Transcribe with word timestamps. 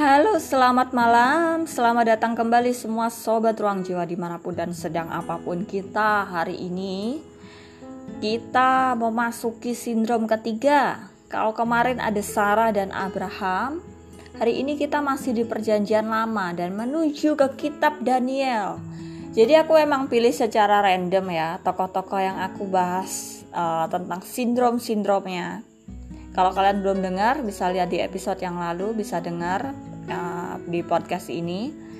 Halo, 0.00 0.40
selamat 0.40 0.96
malam. 0.96 1.68
Selamat 1.68 2.16
datang 2.16 2.32
kembali 2.32 2.72
semua 2.72 3.12
sobat 3.12 3.60
ruang 3.60 3.84
jiwa 3.84 4.08
di 4.08 4.16
mana 4.16 4.40
pun 4.40 4.56
dan 4.56 4.72
sedang 4.72 5.12
apa 5.12 5.36
pun 5.36 5.68
kita 5.68 6.24
hari 6.24 6.56
ini. 6.56 7.20
Kita 8.16 8.96
memasuki 8.96 9.76
sindrom 9.76 10.24
ketiga. 10.24 11.04
Kalau 11.28 11.52
kemarin 11.52 12.00
ada 12.00 12.16
Sarah 12.24 12.72
dan 12.72 12.96
Abraham, 12.96 13.84
hari 14.40 14.64
ini 14.64 14.80
kita 14.80 15.04
masih 15.04 15.36
di 15.36 15.44
perjanjian 15.44 16.08
lama 16.08 16.56
dan 16.56 16.72
menuju 16.80 17.36
ke 17.36 17.60
kitab 17.60 18.00
Daniel. 18.00 18.80
Jadi 19.36 19.52
aku 19.52 19.76
emang 19.76 20.08
pilih 20.08 20.32
secara 20.32 20.80
random 20.80 21.28
ya 21.28 21.60
tokoh-tokoh 21.60 22.24
yang 22.24 22.40
aku 22.40 22.64
bahas 22.72 23.44
uh, 23.52 23.84
tentang 23.92 24.24
sindrom-sindromnya 24.24 25.60
kalau 26.30 26.54
kalian 26.54 26.78
belum 26.78 27.02
dengar, 27.02 27.42
bisa 27.42 27.66
lihat 27.74 27.90
di 27.90 27.98
episode 27.98 28.38
yang 28.38 28.54
lalu, 28.54 28.94
bisa 28.94 29.18
dengar 29.18 29.74
uh, 30.08 30.56
di 30.64 30.80
podcast 30.80 31.28
ini. 31.28 31.90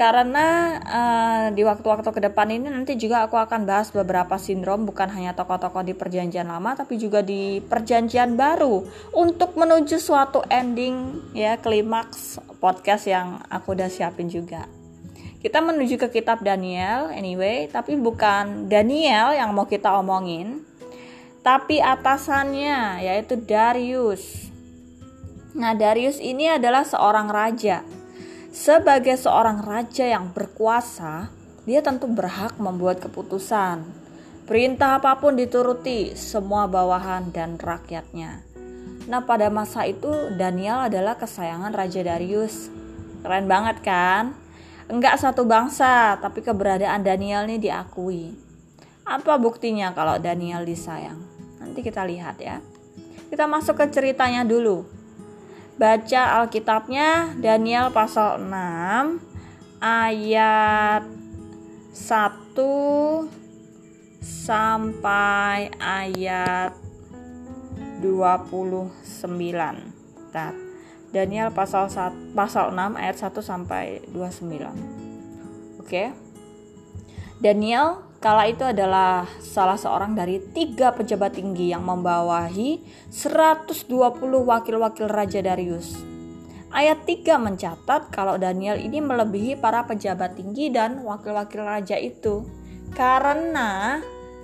Karena 0.00 0.80
uh, 0.80 1.44
di 1.52 1.60
waktu-waktu 1.60 2.08
ke 2.08 2.20
depan 2.24 2.48
ini 2.48 2.72
nanti 2.72 2.96
juga 2.96 3.28
aku 3.28 3.36
akan 3.36 3.68
bahas 3.68 3.92
beberapa 3.92 4.40
sindrom 4.40 4.88
bukan 4.88 5.12
hanya 5.12 5.36
tokoh-tokoh 5.36 5.84
di 5.84 5.92
perjanjian 5.92 6.48
lama 6.48 6.72
tapi 6.72 6.96
juga 6.96 7.20
di 7.20 7.60
perjanjian 7.60 8.32
baru 8.32 8.80
untuk 9.12 9.60
menuju 9.60 10.00
suatu 10.00 10.40
ending 10.48 11.20
ya 11.36 11.60
klimaks 11.60 12.40
podcast 12.64 13.12
yang 13.12 13.44
aku 13.52 13.76
udah 13.76 13.92
siapin 13.92 14.32
juga. 14.32 14.64
Kita 15.40 15.64
menuju 15.64 15.96
ke 15.96 16.20
kitab 16.20 16.44
Daniel 16.44 17.08
anyway, 17.08 17.64
tapi 17.64 17.96
bukan 17.96 18.68
Daniel 18.68 19.32
yang 19.32 19.56
mau 19.56 19.64
kita 19.64 19.96
omongin, 19.96 20.68
tapi 21.40 21.80
atasannya 21.80 23.00
yaitu 23.00 23.40
Darius. 23.40 24.49
Nah, 25.50 25.74
Darius 25.74 26.22
ini 26.22 26.46
adalah 26.46 26.86
seorang 26.86 27.26
raja. 27.26 27.82
Sebagai 28.50 29.18
seorang 29.18 29.62
raja 29.62 30.06
yang 30.06 30.30
berkuasa, 30.30 31.30
dia 31.66 31.82
tentu 31.82 32.06
berhak 32.06 32.58
membuat 32.58 33.02
keputusan. 33.02 33.82
Perintah 34.46 34.98
apa 34.98 35.18
pun 35.18 35.38
dituruti 35.38 36.14
semua 36.18 36.66
bawahan 36.66 37.30
dan 37.30 37.54
rakyatnya. 37.58 38.42
Nah, 39.06 39.22
pada 39.26 39.50
masa 39.50 39.86
itu 39.86 40.10
Daniel 40.34 40.86
adalah 40.86 41.18
kesayangan 41.18 41.74
Raja 41.74 42.02
Darius. 42.02 42.70
Keren 43.22 43.46
banget 43.50 43.82
kan? 43.82 44.34
Enggak 44.90 45.18
satu 45.22 45.46
bangsa, 45.46 46.18
tapi 46.18 46.42
keberadaan 46.42 47.02
Daniel 47.02 47.46
ini 47.46 47.62
diakui. 47.62 48.34
Apa 49.06 49.38
buktinya 49.38 49.94
kalau 49.94 50.18
Daniel 50.18 50.62
disayang? 50.66 51.18
Nanti 51.62 51.82
kita 51.82 52.02
lihat 52.06 52.38
ya. 52.42 52.62
Kita 53.30 53.46
masuk 53.46 53.78
ke 53.78 53.86
ceritanya 53.90 54.42
dulu. 54.42 54.99
Baca 55.80 56.44
Alkitabnya 56.44 57.32
Daniel 57.40 57.88
pasal 57.88 58.36
6 58.36 59.80
ayat 59.80 61.08
1 61.08 62.52
sampai 64.20 65.72
ayat 65.80 66.76
29. 68.04 68.92
Bentar. 69.40 70.52
Daniel 71.16 71.48
pasal 71.48 71.88
1, 71.88 72.36
pasal 72.36 72.76
6 72.76 73.00
ayat 73.00 73.16
1 73.16 73.40
sampai 73.40 74.04
29. 74.12 75.80
Oke. 75.80 76.12
Daniel 77.40 78.04
Kala 78.20 78.52
itu 78.52 78.60
adalah 78.68 79.24
salah 79.40 79.80
seorang 79.80 80.12
dari 80.12 80.44
tiga 80.52 80.92
pejabat 80.92 81.40
tinggi 81.40 81.72
yang 81.72 81.88
membawahi 81.88 82.84
120 83.08 83.80
wakil-wakil 84.44 85.08
Raja 85.08 85.40
Darius. 85.40 85.96
Ayat 86.68 87.08
3 87.08 87.40
mencatat 87.40 88.12
kalau 88.12 88.36
Daniel 88.36 88.76
ini 88.76 89.00
melebihi 89.00 89.56
para 89.56 89.88
pejabat 89.88 90.36
tinggi 90.36 90.68
dan 90.68 91.00
wakil-wakil 91.00 91.64
raja 91.64 91.98
itu 91.98 92.46
karena 92.94 93.98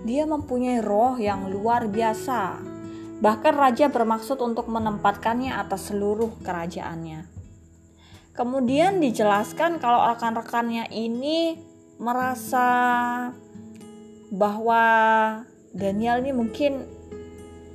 dia 0.08 0.25
mempunyai 0.25 0.81
roh 0.81 1.20
yang 1.20 1.53
luar 1.53 1.84
biasa. 1.87 2.58
Bahkan 3.20 3.54
raja 3.54 3.93
bermaksud 3.93 4.41
untuk 4.41 4.72
menempatkannya 4.72 5.53
atas 5.53 5.93
seluruh 5.93 6.32
kerajaannya. 6.41 7.28
Kemudian 8.32 9.04
dijelaskan 9.04 9.78
kalau 9.78 10.00
rekan-rekannya 10.10 10.88
ini 10.91 11.60
merasa 12.03 12.66
bahwa 14.31 14.82
Daniel 15.76 16.25
ini 16.25 16.32
mungkin 16.32 16.72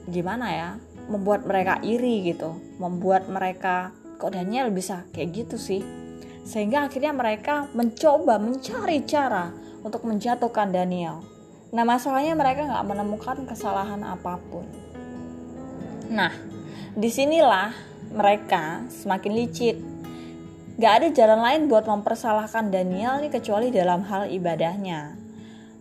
gimana 0.09 0.47
ya 0.51 0.69
membuat 1.07 1.45
mereka 1.45 1.79
iri 1.85 2.33
gitu 2.33 2.57
membuat 2.81 3.29
mereka 3.29 3.93
kok 4.17 4.33
Daniel 4.33 4.73
bisa 4.73 5.05
kayak 5.13 5.45
gitu 5.45 5.57
sih? 5.57 5.81
Sehingga 6.41 6.89
akhirnya 6.89 7.13
mereka 7.13 7.69
mencoba 7.77 8.41
mencari 8.41 9.05
cara 9.05 9.53
untuk 9.85 10.05
menjatuhkan 10.05 10.73
Daniel. 10.73 11.21
Nah 11.71 11.85
masalahnya 11.85 12.33
mereka 12.33 12.65
nggak 12.65 12.85
menemukan 12.89 13.37
kesalahan 13.45 14.01
apa 14.01 14.41
pun. 14.49 14.65
Nah 16.09 16.33
di 16.97 17.09
sinilah 17.09 17.71
mereka 18.11 18.83
semakin 18.91 19.31
licik. 19.37 19.77
Gak 20.81 20.93
ada 20.97 21.07
jalan 21.13 21.39
lain 21.45 21.61
buat 21.69 21.85
mempersalahkan 21.85 22.73
Daniel 22.73 23.21
nih 23.21 23.29
kecuali 23.29 23.69
dalam 23.69 24.01
hal 24.01 24.33
ibadahnya 24.33 25.20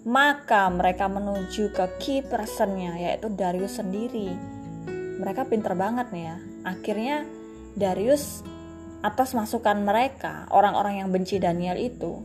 maka 0.04 0.68
mereka 0.72 1.12
menuju 1.12 1.76
ke 1.76 1.84
key 2.00 2.18
personnya 2.24 2.96
yaitu 2.96 3.28
Darius 3.28 3.76
sendiri. 3.76 4.32
Mereka 5.20 5.52
pinter 5.52 5.76
banget 5.76 6.08
nih 6.08 6.24
ya. 6.32 6.36
Akhirnya 6.64 7.16
Darius 7.76 8.40
atas 9.00 9.32
masukan 9.36 9.80
mereka 9.84 10.48
orang-orang 10.52 11.04
yang 11.04 11.08
benci 11.12 11.40
Daniel 11.40 11.76
itu 11.76 12.20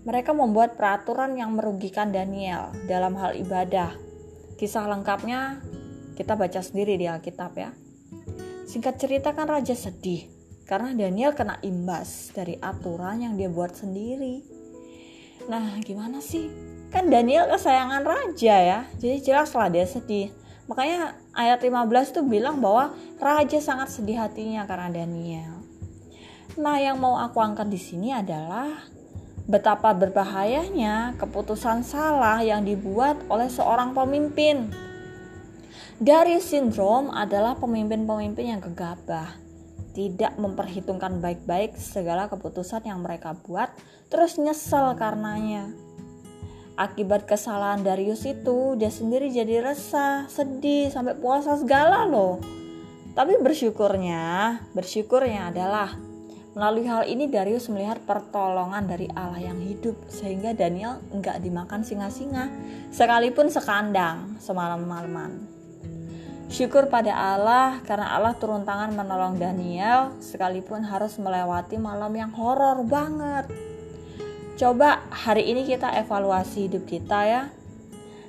mereka 0.00 0.32
membuat 0.32 0.80
peraturan 0.80 1.36
yang 1.36 1.52
merugikan 1.52 2.08
Daniel 2.08 2.72
dalam 2.88 3.12
hal 3.20 3.36
ibadah. 3.36 3.92
Kisah 4.56 4.88
lengkapnya 4.88 5.60
kita 6.16 6.36
baca 6.36 6.60
sendiri 6.64 6.96
di 6.96 7.04
Alkitab 7.04 7.52
ya. 7.56 7.72
Singkat 8.64 8.96
cerita 8.96 9.36
kan 9.36 9.48
raja 9.48 9.76
sedih 9.76 10.24
karena 10.64 10.96
Daniel 10.96 11.36
kena 11.36 11.60
imbas 11.60 12.32
dari 12.32 12.56
aturan 12.56 13.20
yang 13.20 13.34
dia 13.36 13.52
buat 13.52 13.76
sendiri. 13.76 14.40
Nah 15.52 15.76
gimana 15.84 16.24
sih 16.24 16.48
kan 16.90 17.06
Daniel 17.06 17.46
kesayangan 17.46 18.02
raja 18.02 18.56
ya. 18.58 18.80
Jadi 18.98 19.16
jelas 19.22 19.54
lah 19.54 19.70
dia 19.70 19.86
sedih. 19.86 20.34
Makanya 20.66 21.18
ayat 21.34 21.62
15 21.62 22.14
tuh 22.14 22.24
bilang 22.26 22.62
bahwa 22.62 22.94
raja 23.18 23.58
sangat 23.58 23.90
sedih 23.90 24.22
hatinya 24.22 24.66
karena 24.66 25.02
Daniel. 25.02 25.62
Nah 26.58 26.78
yang 26.78 26.98
mau 26.98 27.18
aku 27.18 27.38
angkat 27.38 27.70
di 27.70 27.78
sini 27.78 28.10
adalah 28.14 28.86
betapa 29.50 29.90
berbahayanya 29.94 31.18
keputusan 31.18 31.82
salah 31.82 32.38
yang 32.42 32.62
dibuat 32.62 33.18
oleh 33.26 33.50
seorang 33.50 33.94
pemimpin. 33.94 34.70
Dari 36.00 36.38
sindrom 36.38 37.10
adalah 37.10 37.58
pemimpin-pemimpin 37.58 38.56
yang 38.56 38.62
gegabah 38.62 39.50
tidak 39.90 40.38
memperhitungkan 40.38 41.18
baik-baik 41.18 41.74
segala 41.74 42.30
keputusan 42.30 42.86
yang 42.86 43.02
mereka 43.02 43.34
buat 43.34 43.74
terus 44.06 44.38
nyesel 44.38 44.94
karenanya 44.94 45.74
Akibat 46.80 47.28
kesalahan 47.28 47.84
Darius 47.84 48.24
itu, 48.24 48.72
dia 48.80 48.88
sendiri 48.88 49.28
jadi 49.28 49.60
resah, 49.60 50.24
sedih, 50.32 50.88
sampai 50.88 51.12
puasa 51.12 51.52
segala 51.60 52.08
loh. 52.08 52.40
Tapi 53.12 53.36
bersyukurnya, 53.36 54.56
bersyukurnya 54.72 55.52
adalah 55.52 55.92
melalui 56.56 56.88
hal 56.88 57.04
ini 57.04 57.28
Darius 57.28 57.68
melihat 57.68 58.00
pertolongan 58.08 58.88
dari 58.88 59.12
Allah 59.12 59.52
yang 59.52 59.60
hidup 59.60 59.92
sehingga 60.08 60.56
Daniel 60.56 61.04
enggak 61.12 61.44
dimakan 61.44 61.84
singa-singa 61.84 62.48
sekalipun 62.88 63.52
sekandang 63.52 64.40
semalam-malaman. 64.40 65.36
Syukur 66.48 66.88
pada 66.88 67.12
Allah 67.12 67.78
karena 67.84 68.16
Allah 68.16 68.32
turun 68.40 68.64
tangan 68.64 68.96
menolong 68.96 69.36
Daniel 69.36 70.16
sekalipun 70.18 70.82
harus 70.82 71.14
melewati 71.20 71.76
malam 71.76 72.10
yang 72.16 72.32
horor 72.32 72.80
banget. 72.88 73.69
Coba 74.60 75.08
hari 75.08 75.48
ini 75.48 75.64
kita 75.64 75.88
evaluasi 76.04 76.68
hidup 76.68 76.84
kita 76.84 77.24
ya. 77.24 77.42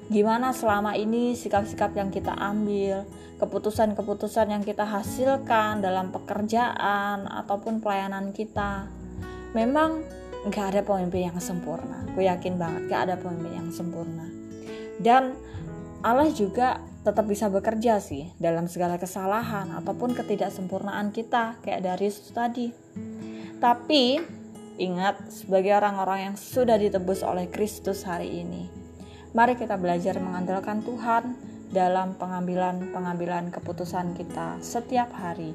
Gimana 0.08 0.56
selama 0.56 0.96
ini 0.96 1.36
sikap-sikap 1.36 1.92
yang 1.92 2.08
kita 2.08 2.32
ambil, 2.32 3.04
keputusan-keputusan 3.36 4.48
yang 4.48 4.64
kita 4.64 4.88
hasilkan 4.88 5.84
dalam 5.84 6.16
pekerjaan 6.16 7.28
ataupun 7.28 7.84
pelayanan 7.84 8.32
kita. 8.32 8.88
Memang 9.52 10.08
gak 10.48 10.72
ada 10.72 10.82
pemimpin 10.88 11.28
yang 11.28 11.40
sempurna. 11.44 12.08
Gue 12.16 12.24
yakin 12.24 12.56
banget 12.56 12.88
gak 12.88 13.12
ada 13.12 13.16
pemimpin 13.20 13.52
yang 13.52 13.68
sempurna. 13.76 14.24
Dan 15.04 15.36
Allah 16.00 16.32
juga 16.32 16.80
tetap 17.04 17.28
bisa 17.28 17.52
bekerja 17.52 18.00
sih 18.00 18.32
dalam 18.40 18.72
segala 18.72 18.96
kesalahan 18.96 19.68
ataupun 19.84 20.16
ketidaksempurnaan 20.16 21.12
kita 21.12 21.60
kayak 21.60 21.84
dari 21.84 22.08
itu 22.08 22.32
tadi. 22.32 22.72
Tapi 23.60 24.40
Ingat, 24.82 25.30
sebagai 25.30 25.78
orang-orang 25.78 26.34
yang 26.34 26.36
sudah 26.42 26.74
ditebus 26.74 27.22
oleh 27.22 27.46
Kristus 27.54 28.02
hari 28.02 28.42
ini, 28.42 28.66
mari 29.30 29.54
kita 29.54 29.78
belajar 29.78 30.18
mengandalkan 30.18 30.82
Tuhan 30.82 31.38
dalam 31.70 32.18
pengambilan-pengambilan 32.18 33.54
keputusan 33.54 34.18
kita 34.18 34.58
setiap 34.66 35.14
hari. 35.14 35.54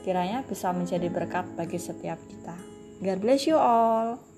kiranya 0.00 0.40
bisa 0.48 0.72
menjadi 0.72 1.12
berkat 1.12 1.44
bagi 1.60 1.76
setiap 1.76 2.16
kita. 2.24 2.56
God 3.04 3.20
bless 3.20 3.44
you 3.44 3.60
all. 3.60 4.29